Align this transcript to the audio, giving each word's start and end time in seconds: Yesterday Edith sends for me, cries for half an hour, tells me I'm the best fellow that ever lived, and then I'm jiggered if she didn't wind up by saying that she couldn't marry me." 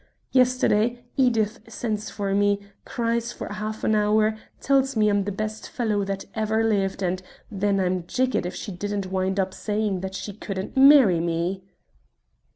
Yesterday 0.31 1.03
Edith 1.15 1.59
sends 1.71 2.09
for 2.09 2.33
me, 2.33 2.59
cries 2.85 3.31
for 3.31 3.53
half 3.53 3.83
an 3.83 3.93
hour, 3.93 4.35
tells 4.59 4.95
me 4.95 5.09
I'm 5.09 5.25
the 5.25 5.31
best 5.31 5.69
fellow 5.69 6.03
that 6.05 6.25
ever 6.33 6.63
lived, 6.63 7.03
and 7.03 7.21
then 7.51 7.79
I'm 7.79 8.07
jiggered 8.07 8.47
if 8.47 8.55
she 8.55 8.71
didn't 8.71 9.11
wind 9.11 9.39
up 9.39 9.51
by 9.51 9.57
saying 9.57 9.99
that 9.99 10.15
she 10.15 10.33
couldn't 10.33 10.75
marry 10.75 11.19
me." 11.19 11.63